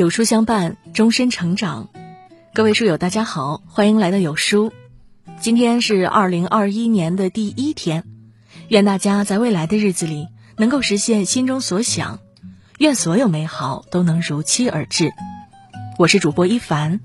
[0.00, 1.90] 有书相伴，终身成长。
[2.54, 4.72] 各位书友，大家好，欢迎来到有书。
[5.40, 8.04] 今天是二零二一年的第一天，
[8.68, 12.18] 愿大家在未来的日子里能够实现心中所想，
[12.78, 15.12] 愿所有美好都能如期而至。
[15.98, 17.00] 我是主播一凡，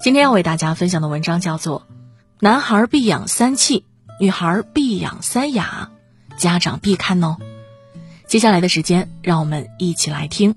[0.00, 1.80] 今天要为大家分享的文章叫做
[2.38, 3.84] 《男孩必养三气，
[4.20, 5.90] 女孩必养三雅》，
[6.40, 7.36] 家长必看哦。
[8.28, 10.54] 接下来的时间，让我们一起来听。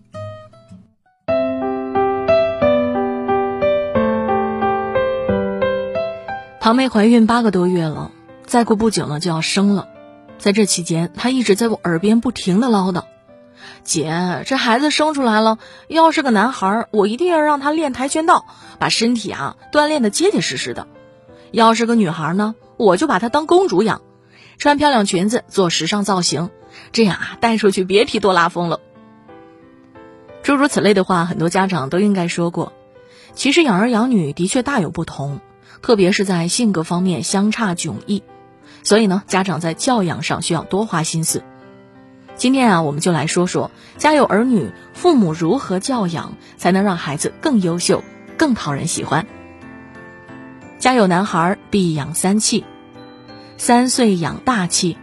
[6.67, 8.11] 堂妹怀孕八个多月了，
[8.45, 9.87] 再过不久呢就要生了。
[10.37, 13.05] 在这期间，她一直在我耳边不停的唠叨
[13.85, 18.45] ：“姐，这孩子生出来了，要是个男孩，我一定要让他练跆拳道，
[18.79, 20.87] 把身体啊锻炼的结结实实的；
[21.51, 24.01] 要是个女孩呢，我就把她当公主养，
[24.57, 26.49] 穿漂亮裙子，做时尚造型，
[26.91, 28.81] 这样啊带出去别提多拉风了。”
[30.43, 32.73] 诸如此类的话，很多家长都应该说过。
[33.35, 35.39] 其实养儿养女的确大有不同。
[35.81, 38.23] 特别是在性格方面相差迥异，
[38.83, 41.43] 所以呢，家长在教养上需要多花心思。
[42.35, 48.03] 今天啊，我们就来说说家有儿女，父母如何教养才能让孩子更优秀、
[48.37, 49.25] 更讨人喜欢。
[50.77, 52.63] 家有男孩必养三气，
[53.57, 54.97] 三岁养大气。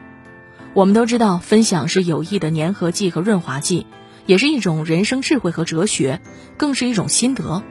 [0.74, 3.86] 我们都知道，分享是有益的粘合剂和润滑剂，
[4.26, 6.20] 也是一种人生智慧和哲学，
[6.56, 7.62] 更是一种心得。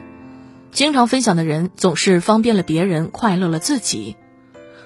[0.73, 4.17] 经常分享的人总是方便了别人，快乐了自己。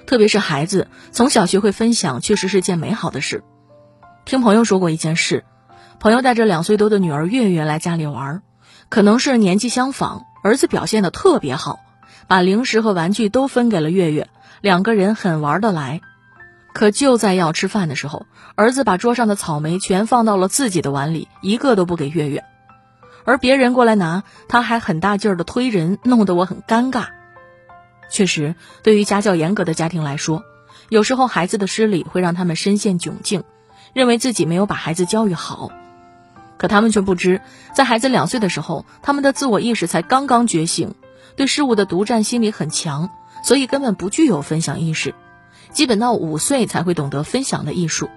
[0.06, 3.42] 特别是孩子从小学会分享，确实是件美好的事。
[4.26, 5.44] 听朋友说过一件事，
[5.98, 8.42] 朋友带着两岁多的女儿月月来家里玩，
[8.90, 11.80] 可能是年纪相仿，儿子表现的特别好，
[12.26, 14.28] 把零食和玩具都分给了月月，
[14.60, 16.02] 两个人很玩得来。
[16.74, 22.44] 可就在要吃饭的时候，儿子把桌上的草莓全放到了自己的碗里，一个都不给月月。
[23.28, 27.08] 而别人过来拿，他还很大劲儿的推人，弄得我很尴尬。
[28.08, 30.44] 确实，对于家教严格的家庭来说，
[30.88, 33.44] 有时候孩子的失礼会让他们深陷窘境，
[33.92, 35.70] 认为自己没有把孩子教育好。
[36.56, 37.42] 可他们却不知，
[37.74, 40.94] 在孩子两岁的时候，他们的自我意识才刚刚觉醒，
[41.36, 43.10] 对事物的独占心理很强，
[43.44, 45.14] 所以根本不具有分享意识，
[45.70, 48.08] 基本到五岁才会懂得分享的艺术。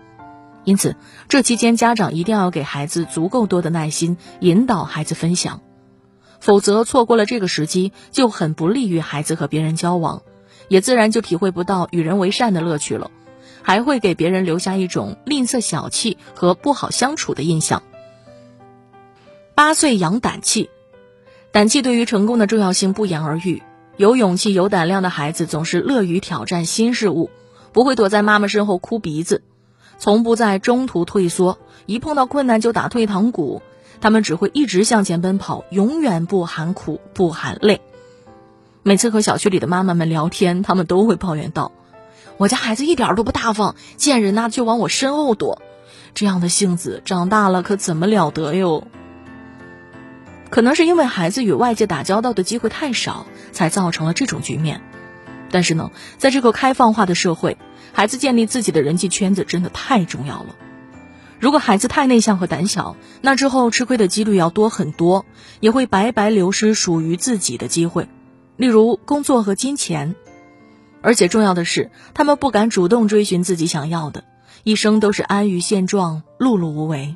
[0.63, 0.95] 因此，
[1.27, 5.61] 这期间家长一定要给孩子足够多的耐心，引导孩子分享，
[6.39, 10.21] 否则错过了这个时机，就很不利于孩子和别人交往，
[10.67, 13.09] 也自然就体会不到与人为善的乐趣了，
[13.63, 17.81] 还会给别人留下一种吝啬小气和不好相处的印象。
[19.55, 20.69] 八岁养胆气，
[21.51, 23.63] 胆气对于成功的重要性不言而喻。
[23.97, 27.29] 有勇气、有胆量的孩子总是乐于挑战新事物，
[27.71, 29.43] 不会躲在妈妈身后哭鼻子。
[30.01, 33.61] 从不在中途退缩，一碰到困难就打退堂鼓，
[34.01, 37.81] 他们只会一直向前奔跑，永远不喊苦不喊累。
[38.81, 41.71] 每次和小区里的妈妈们聊天，他们都会抱怨道
[42.37, 45.61] ：“我家孩子一点都不大方，见人呐就往我身后躲，
[46.15, 48.87] 这样的性子长大了可怎么了得哟？”
[50.49, 54.81] 可能是因为孩子与外界打交道的机会太少，才造成了这种局面。
[55.51, 57.57] 但是呢，在这个开放化的社会，
[57.93, 60.55] 孩子建立自己的人际圈子真的太重要了。
[61.39, 65.25] 如果孩子太内向和胆小，那之后吃亏的几率要多很多，
[65.59, 68.07] 也会白白流失属于自己的机会，
[68.57, 70.15] 例如工作和金钱。
[71.01, 74.23] 而且重要的是，他们不敢主动追寻自己想要的，
[74.63, 77.15] 一生都是安于现状、碌碌无为。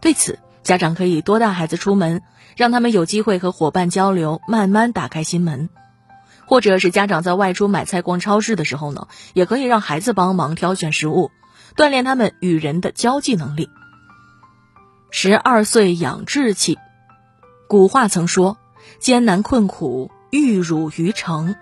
[0.00, 2.20] 对此，家长可以多带孩子出门，
[2.56, 5.70] 让他们有机会和伙伴交流，慢慢打开心门。
[6.46, 11.30] 或者是家长在外出买菜、逛超市的时候呢，也可以让孩子帮忙挑选食物，
[11.76, 13.68] 锻炼他们与人的交际能力。
[15.10, 16.78] 十二岁养志气，
[17.68, 18.58] 古话曾说
[18.98, 21.54] ：“艰难困苦，玉汝于成。”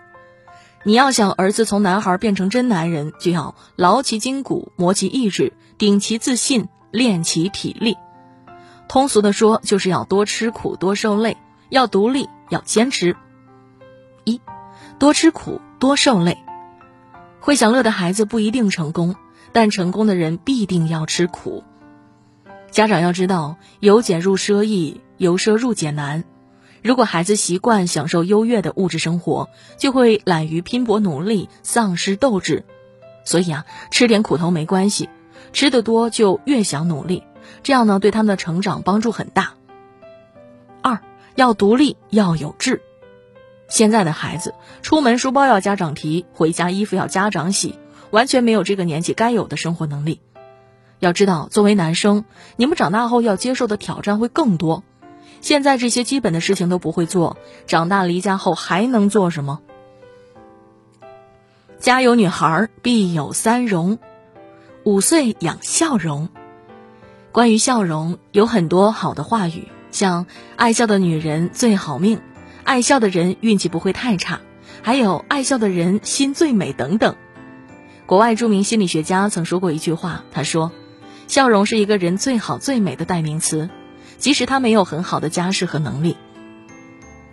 [0.84, 7.96] 你要想儿子从男孩变成真男人，就要劳其筋骨，磨其意志，顶其自信，练其体力。
[8.88, 11.36] 通俗的说，就是要多吃苦，多受累，
[11.68, 13.16] 要独立，要坚持。
[14.98, 16.38] 多吃苦，多受累。
[17.40, 19.16] 会享乐的孩子不一定成功，
[19.52, 21.64] 但成功的人必定要吃苦。
[22.70, 26.24] 家长要知道，由俭入奢易，由奢入俭难。
[26.82, 32.64] 如果孩子习惯享受优越的物质生活，就会懒于拼搏努力，丧失斗志。
[33.24, 35.08] 所以啊，吃点苦头没关系，
[35.52, 37.22] 吃得多就越想努力，
[37.62, 39.54] 这样呢，对他们的成长帮助很大。
[40.80, 41.00] 二
[41.34, 42.82] 要独立，要有志。
[43.72, 47.78] 现在的孩子出门书包要家长提，回家衣服要家长洗，
[48.10, 50.20] 完全没有这个年纪该有的生活能力。
[50.98, 52.26] 要知道，作为男生，
[52.56, 54.84] 你们长大后要接受的挑战会更多。
[55.40, 59.60] 现在这些基本的事情都不会做，长大离家后还能做什么？
[61.78, 63.98] 家有女孩必有三容，
[64.84, 66.28] 五岁养笑容。
[67.32, 70.26] 关于笑容，有很多好的话语，像
[70.56, 72.20] 爱笑的女人最好命，
[72.64, 74.40] 爱笑的人运气不会太差，
[74.82, 77.16] 还有爱笑的人心最美等等。
[78.06, 80.72] 国外著名心理学家曾说过一句话，他说
[81.28, 83.70] ：“笑容是一个人最好最美的代名词，
[84.18, 86.16] 即使他没有很好的家世和能力。”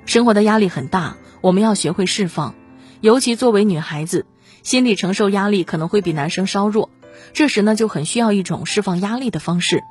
[0.05, 2.55] 生活的压力很大，我们要学会释放，
[3.01, 4.25] 尤其作为女孩子。
[4.61, 6.89] 心理承受压力可能会比男生稍弱，
[7.31, 9.83] 这时呢就很需要一种释放压力的方式，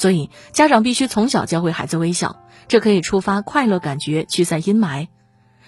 [0.00, 5.08] 所以家长必须从小教会孩子微笑，这可以触发快乐感觉，驱散阴霾，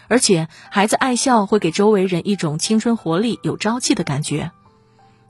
[0.09, 4.51] 而且孩子爱笑会给周围人一种青春活力、有朝气的感觉，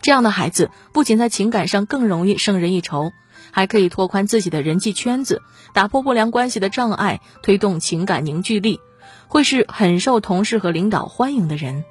[0.01, 3.11] 这样的孩子不仅在情感上更容易胜人一筹，
[3.51, 5.43] 还可以拓宽自己的人际圈子，
[5.75, 8.79] 打破不良关系的障碍，推动情感凝聚力，
[9.27, 11.85] 会是很受同事和领导欢迎的人。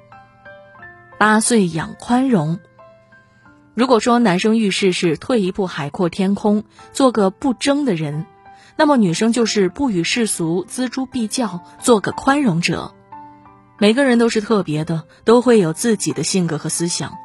[1.18, 2.58] 八岁养宽容。
[3.74, 8.26] 如果说男生遇事是退一步海阔天空，做个不争的人，
[8.76, 12.92] 那么女生就是不与世俗锱铢必较，做个宽容者。
[13.78, 17.16] 每个人都是特别的，都会有自己的性格和思想，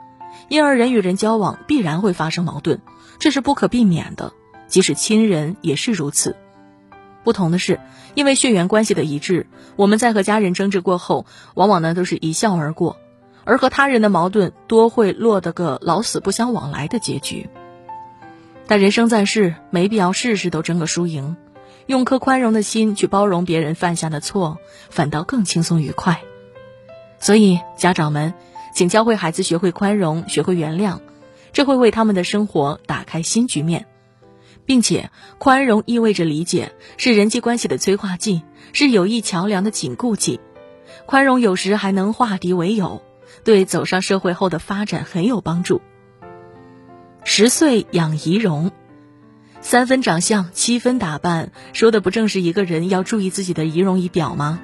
[0.47, 2.79] 因而人与人交往必然会发生矛盾，
[3.19, 4.31] 这是不可避免的。
[4.67, 6.37] 即使亲人也是如此。
[7.25, 7.81] 不同的是，
[8.15, 12.97] 因为血缘关系的一致，我们在和家人争执过后，往往呢都是一笑而过。
[13.47, 17.49] 而和他人的矛盾多会落得个老死不相往来的结局。
[18.67, 21.37] 但人生在世，没必要事事都争个输赢，
[21.85, 24.57] 用颗宽容的心去包容别人犯下的错，
[24.89, 26.21] 反倒更轻松愉快。
[27.19, 28.33] 所以，家长们，
[28.73, 30.99] 请教会孩子学会宽容，学会原谅，
[31.53, 33.85] 这会为他们的生活打开新局面，
[34.65, 38.41] 并且，宽容意味着理解，是人际关系的催化剂，
[38.73, 40.41] 是友谊桥梁的紧固剂。
[41.05, 43.01] 宽容有时还能化敌为友。
[43.47, 45.79] 对走上社会后的发展很有帮助。
[47.23, 48.71] 十岁养仪容，
[49.61, 54.59] 三分长相，七分打扮，说的不正是一个人要注意自己的仪容仪表吗？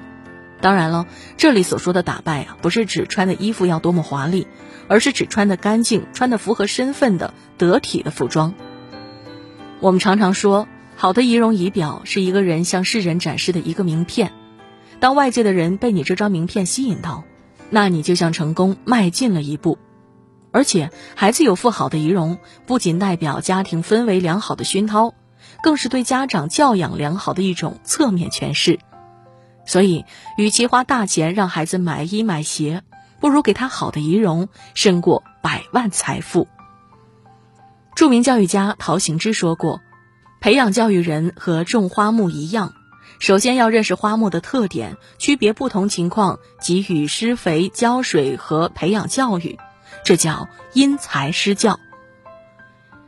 [0.60, 1.06] 当然了，
[1.38, 4.46] 这里所说的打扮啊，不是指穿的衣服要多么华丽，
[4.86, 8.52] 而是指穿的干净、穿的符合身份的得体的服装。
[9.80, 14.32] 我们常常说，好的仪容仪表是一个人向世人展示的一个名片。
[15.00, 17.24] 当外界的人被你这张名片吸引到。
[17.74, 19.78] 那你就向成功迈进了一步，
[20.52, 25.12] 而且孩子有副好的仪容，不仅代表家庭氛围良好的熏陶，
[25.60, 28.78] 更是对家长教养良好的一种侧面诠释。
[29.66, 30.04] 所以，
[30.38, 32.84] 与其花大钱让孩子买衣买鞋，
[33.18, 36.46] 不如给他好的仪容，胜过百万财富。
[37.96, 39.80] 著名教育家陶行知说过
[40.40, 42.72] ：“培养教育人和种花木一样。”
[43.18, 49.58] 首先要认识花木的特点，区别不同情况，给予施肥、浇水和培养教育，
[50.04, 51.78] 这叫因材施教。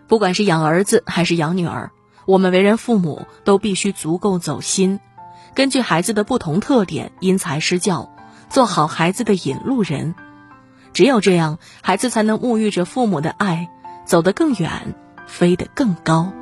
[0.06, 1.90] 不管是养儿子还是养女儿，
[2.26, 5.00] 我们为人父母都必须足够走心，
[5.54, 8.14] 根据孩子的不同特点因材施教，
[8.48, 10.14] 做好孩子的引路人。
[10.92, 13.68] 只有这样，孩子才能沐浴着父母的爱，
[14.06, 14.94] 走得更远，
[15.26, 16.32] 飞得更高。